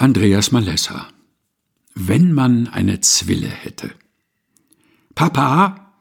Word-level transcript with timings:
Andreas 0.00 0.50
Malessa. 0.50 1.08
Wenn 1.94 2.32
man 2.32 2.68
eine 2.68 3.02
Zwille 3.02 3.48
hätte. 3.48 3.90
Papa, 5.14 5.92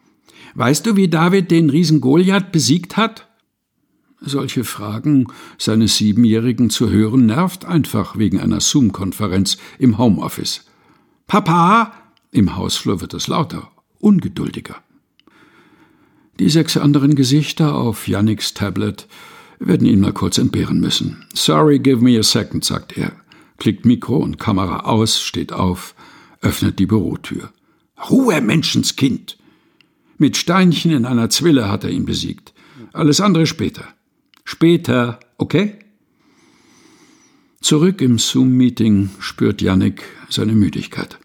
weißt 0.55 0.85
du, 0.85 0.95
wie 0.95 1.09
David 1.09 1.51
den 1.51 1.69
Riesen 1.69 1.99
Goliath 1.99 2.53
besiegt 2.53 2.95
hat? 2.95 3.27
Solche 4.21 4.63
Fragen 4.63 5.27
seines 5.57 5.97
Siebenjährigen 5.97 6.69
zu 6.69 6.89
hören 6.89 7.25
nervt 7.25 7.65
einfach 7.65 8.17
wegen 8.17 8.39
einer 8.39 8.61
Zoom-Konferenz 8.61 9.57
im 9.79 9.97
Homeoffice. 9.97 10.65
Papa! 11.27 11.91
Im 12.31 12.55
Hausflur 12.55 13.01
wird 13.01 13.13
es 13.13 13.27
lauter, 13.27 13.69
ungeduldiger. 13.99 14.77
Die 16.39 16.49
sechs 16.49 16.77
anderen 16.77 17.15
Gesichter 17.15 17.75
auf 17.75 18.07
Yannicks 18.07 18.53
Tablet 18.53 19.09
werden 19.59 19.85
ihn 19.85 19.99
mal 19.99 20.13
kurz 20.13 20.37
entbehren 20.37 20.79
müssen. 20.79 21.25
Sorry, 21.33 21.79
give 21.79 22.01
me 22.01 22.17
a 22.17 22.23
second, 22.23 22.63
sagt 22.63 22.97
er 22.97 23.11
klickt 23.59 23.85
Mikro 23.85 24.17
und 24.17 24.39
Kamera 24.39 24.81
aus, 24.81 25.19
steht 25.19 25.53
auf, 25.53 25.95
öffnet 26.41 26.79
die 26.79 26.85
Bürotür. 26.85 27.51
Ruhe, 28.09 28.41
Menschenskind! 28.41 29.37
Mit 30.17 30.35
Steinchen 30.35 30.91
in 30.91 31.05
einer 31.05 31.29
Zwille 31.29 31.69
hat 31.69 31.83
er 31.83 31.91
ihn 31.91 32.05
besiegt. 32.05 32.53
Alles 32.93 33.21
andere 33.21 33.45
später. 33.45 33.85
Später, 34.43 35.19
okay? 35.37 35.79
Zurück 37.61 38.01
im 38.01 38.17
Zoom-Meeting 38.17 39.11
spürt 39.19 39.61
Yannick 39.61 40.03
seine 40.29 40.53
Müdigkeit. 40.53 41.19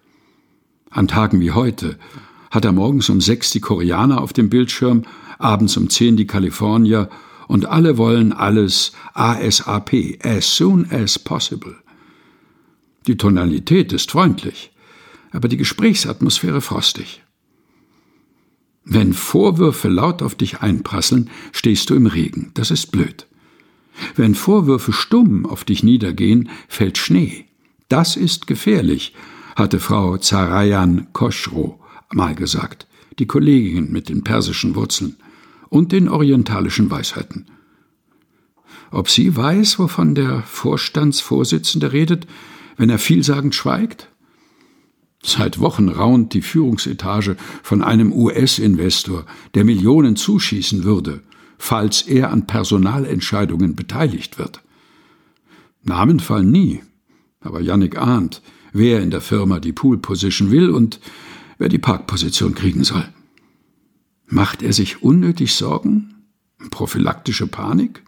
An 0.90 1.08
Tagen 1.08 1.40
wie 1.40 1.52
heute 1.52 1.98
hat 2.50 2.64
er 2.64 2.72
morgens 2.72 3.08
um 3.08 3.20
sechs 3.20 3.50
die 3.50 3.60
Koreaner 3.60 4.20
auf 4.20 4.32
dem 4.32 4.48
Bildschirm, 4.48 5.02
abends 5.38 5.76
um 5.76 5.90
zehn 5.90 6.16
die 6.16 6.26
Kalifornier 6.26 7.08
und 7.48 7.66
alle 7.66 7.98
wollen 7.98 8.32
alles 8.32 8.92
ASAP, 9.14 10.18
as 10.22 10.56
soon 10.56 10.88
as 10.90 11.18
possible. 11.18 11.74
Die 13.06 13.16
Tonalität 13.16 13.92
ist 13.92 14.10
freundlich, 14.10 14.72
aber 15.30 15.48
die 15.48 15.56
Gesprächsatmosphäre 15.56 16.60
frostig. 16.60 17.22
Wenn 18.84 19.12
Vorwürfe 19.12 19.88
laut 19.88 20.22
auf 20.22 20.34
dich 20.34 20.60
einprasseln, 20.60 21.30
stehst 21.52 21.90
du 21.90 21.94
im 21.94 22.06
Regen. 22.06 22.50
Das 22.54 22.70
ist 22.70 22.92
blöd. 22.92 23.26
Wenn 24.16 24.34
Vorwürfe 24.34 24.92
stumm 24.92 25.46
auf 25.46 25.64
dich 25.64 25.82
niedergehen, 25.82 26.50
fällt 26.68 26.98
Schnee. 26.98 27.46
Das 27.88 28.16
ist 28.16 28.46
gefährlich, 28.46 29.14
hatte 29.56 29.80
Frau 29.80 30.16
Zarayan 30.16 31.08
Koschro 31.12 31.80
mal 32.12 32.34
gesagt, 32.34 32.86
die 33.18 33.26
Kollegin 33.26 33.92
mit 33.92 34.08
den 34.08 34.24
persischen 34.24 34.74
Wurzeln 34.74 35.16
und 35.68 35.92
den 35.92 36.08
orientalischen 36.08 36.90
Weisheiten. 36.90 37.46
Ob 38.90 39.08
sie 39.08 39.36
weiß, 39.36 39.78
wovon 39.78 40.14
der 40.14 40.42
Vorstandsvorsitzende 40.42 41.92
redet, 41.92 42.26
wenn 42.76 42.90
er 42.90 42.98
vielsagend 42.98 43.54
schweigt? 43.54 44.08
Seit 45.22 45.58
Wochen 45.58 45.88
raunt 45.88 46.34
die 46.34 46.42
Führungsetage 46.42 47.36
von 47.62 47.82
einem 47.82 48.12
US-Investor, 48.12 49.24
der 49.54 49.64
Millionen 49.64 50.16
zuschießen 50.16 50.84
würde, 50.84 51.22
falls 51.56 52.02
er 52.02 52.30
an 52.30 52.46
Personalentscheidungen 52.46 53.74
beteiligt 53.74 54.38
wird. 54.38 54.60
Namen 55.82 56.20
fallen 56.20 56.50
nie, 56.50 56.82
aber 57.40 57.60
Yannick 57.60 57.96
ahnt, 57.96 58.42
wer 58.74 59.00
in 59.00 59.10
der 59.10 59.22
Firma 59.22 59.60
die 59.60 59.72
Pool-Position 59.72 60.50
will 60.50 60.70
und 60.70 61.00
wer 61.56 61.70
die 61.70 61.78
Parkposition 61.78 62.54
kriegen 62.54 62.84
soll. 62.84 63.08
Macht 64.26 64.62
er 64.62 64.74
sich 64.74 65.02
unnötig 65.02 65.54
Sorgen? 65.54 66.26
Prophylaktische 66.70 67.46
Panik? 67.46 68.02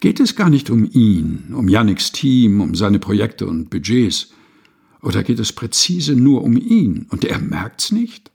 Geht 0.00 0.20
es 0.20 0.36
gar 0.36 0.50
nicht 0.50 0.70
um 0.70 0.88
ihn, 0.90 1.54
um 1.54 1.68
Yannicks 1.68 2.12
Team, 2.12 2.60
um 2.60 2.74
seine 2.74 2.98
Projekte 2.98 3.46
und 3.46 3.70
Budgets? 3.70 4.30
Oder 5.02 5.22
geht 5.22 5.38
es 5.38 5.52
präzise 5.52 6.14
nur 6.14 6.42
um 6.42 6.56
ihn 6.56 7.06
und 7.10 7.24
er 7.24 7.38
merkt's 7.38 7.92
nicht? 7.92 8.30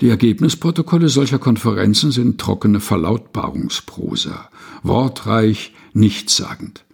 Die 0.00 0.10
Ergebnisprotokolle 0.10 1.08
solcher 1.08 1.38
Konferenzen 1.38 2.12
sind 2.12 2.38
trockene 2.38 2.80
Verlautbarungsprosa, 2.80 4.50
wortreich, 4.82 5.74
nichtssagend. 5.94 6.84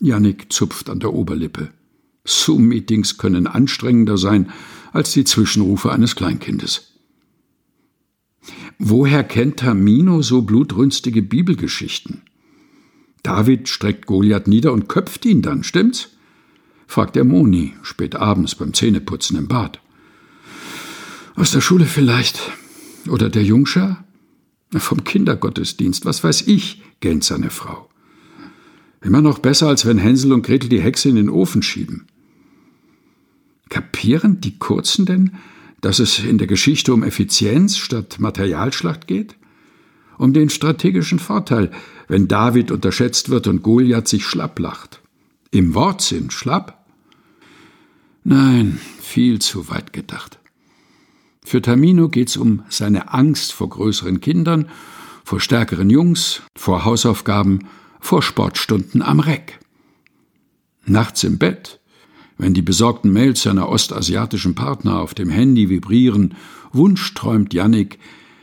Yannick 0.00 0.50
zupft 0.50 0.88
an 0.88 1.00
der 1.00 1.12
Oberlippe. 1.12 1.70
Zoom-Meetings 2.24 3.18
können 3.18 3.46
anstrengender 3.46 4.16
sein 4.16 4.50
als 4.92 5.12
die 5.12 5.24
Zwischenrufe 5.24 5.92
eines 5.92 6.16
Kleinkindes. 6.16 6.89
Woher 8.82 9.24
kennt 9.24 9.58
Tamino 9.58 10.22
so 10.22 10.40
blutrünstige 10.40 11.20
Bibelgeschichten? 11.20 12.22
David 13.22 13.68
streckt 13.68 14.06
Goliath 14.06 14.48
nieder 14.48 14.72
und 14.72 14.88
köpft 14.88 15.26
ihn 15.26 15.42
dann, 15.42 15.64
stimmt's? 15.64 16.08
fragt 16.86 17.14
er 17.18 17.24
Moni, 17.24 17.74
spät 17.82 18.16
abends 18.16 18.54
beim 18.54 18.72
Zähneputzen 18.72 19.36
im 19.36 19.48
Bad. 19.48 19.82
Aus 21.36 21.52
der 21.52 21.60
Schule 21.60 21.84
vielleicht. 21.84 22.40
Oder 23.06 23.28
der 23.28 23.44
Jungschar? 23.44 24.02
Vom 24.74 25.04
Kindergottesdienst, 25.04 26.06
was 26.06 26.24
weiß 26.24 26.46
ich, 26.48 26.80
gähnt 27.00 27.22
seine 27.22 27.50
Frau. 27.50 27.90
Immer 29.02 29.20
noch 29.20 29.40
besser, 29.40 29.68
als 29.68 29.84
wenn 29.84 29.98
Hänsel 29.98 30.32
und 30.32 30.42
Gretel 30.42 30.70
die 30.70 30.80
Hexe 30.80 31.10
in 31.10 31.16
den 31.16 31.28
Ofen 31.28 31.62
schieben. 31.62 32.06
Kapieren 33.68 34.40
die 34.40 34.58
Kurzen 34.58 35.04
denn, 35.04 35.32
dass 35.80 35.98
es 35.98 36.18
in 36.18 36.38
der 36.38 36.46
Geschichte 36.46 36.92
um 36.92 37.02
Effizienz 37.02 37.76
statt 37.76 38.18
Materialschlacht 38.18 39.06
geht? 39.06 39.36
Um 40.18 40.32
den 40.32 40.50
strategischen 40.50 41.18
Vorteil, 41.18 41.70
wenn 42.08 42.28
David 42.28 42.70
unterschätzt 42.70 43.30
wird 43.30 43.46
und 43.46 43.62
Goliath 43.62 44.08
sich 44.08 44.26
schlapp 44.26 44.58
lacht. 44.58 45.00
Im 45.50 45.74
Wortsinn 45.74 46.30
schlapp? 46.30 46.84
Nein, 48.22 48.78
viel 49.00 49.40
zu 49.40 49.68
weit 49.70 49.92
gedacht. 49.92 50.38
Für 51.42 51.62
Tamino 51.62 52.08
geht's 52.08 52.36
um 52.36 52.64
seine 52.68 53.12
Angst 53.12 53.52
vor 53.52 53.70
größeren 53.70 54.20
Kindern, 54.20 54.68
vor 55.24 55.40
stärkeren 55.40 55.88
Jungs, 55.88 56.42
vor 56.54 56.84
Hausaufgaben, 56.84 57.66
vor 57.98 58.22
Sportstunden 58.22 59.02
am 59.02 59.20
Reck. 59.20 59.58
Nachts 60.84 61.24
im 61.24 61.38
Bett 61.38 61.79
wenn 62.40 62.54
die 62.54 62.62
besorgten 62.62 63.12
Mails 63.12 63.42
seiner 63.42 63.68
ostasiatischen 63.68 64.54
Partner 64.54 65.00
auf 65.00 65.12
dem 65.12 65.28
Handy 65.28 65.68
vibrieren, 65.68 66.34
wunschträumt 66.72 67.52
Yannick, 67.52 67.98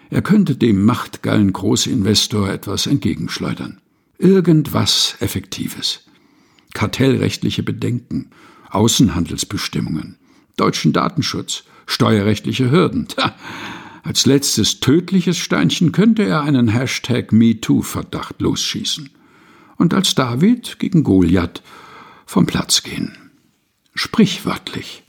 er 0.09 0.21
könnte 0.21 0.55
dem 0.55 0.85
machtgeilen 0.85 1.51
Großinvestor 1.51 2.49
etwas 2.49 2.85
entgegenschleudern. 2.85 3.81
Irgendwas 4.19 5.15
Effektives. 5.19 6.05
Kartellrechtliche 6.73 7.63
Bedenken, 7.63 8.29
Außenhandelsbestimmungen, 8.69 10.17
deutschen 10.57 10.93
Datenschutz, 10.93 11.63
steuerrechtliche 11.87 12.69
Hürden. 12.69 13.07
Tja, 13.07 13.35
als 14.03 14.25
letztes 14.25 14.79
tödliches 14.79 15.37
Steinchen 15.37 15.91
könnte 15.91 16.23
er 16.23 16.41
einen 16.41 16.67
Hashtag 16.67 17.31
MeToo-Verdacht 17.31 18.41
losschießen 18.41 19.09
und 19.77 19.93
als 19.93 20.13
David 20.13 20.77
gegen 20.79 21.03
Goliath 21.03 21.63
vom 22.25 22.45
Platz 22.45 22.83
gehen 22.83 23.26
sprichwörtlich. 23.97 25.03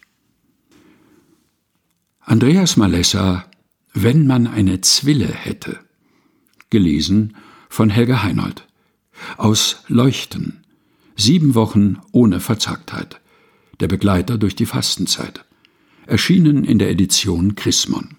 Andreas 2.21 2.77
Malessa 2.77 3.45
Wenn 3.93 4.27
man 4.27 4.47
eine 4.47 4.81
Zwille 4.81 5.29
hätte. 5.29 5.81
Gelesen 6.71 7.37
von 7.69 7.91
Helga 7.91 8.23
Heinold. 8.23 8.67
Aus 9.37 9.85
Leuchten. 9.89 10.65
Sieben 11.17 11.55
Wochen 11.55 11.99
ohne 12.13 12.41
Verzagtheit. 12.41 13.21
Der 13.81 13.89
Begleiter 13.89 14.39
durch 14.39 14.57
die 14.57 14.67
Fastenzeit. 14.67 15.45
Erschienen 16.07 16.65
in 16.65 16.79
der 16.79 16.91
Edition 16.91 17.55
Chrismon. 17.55 18.18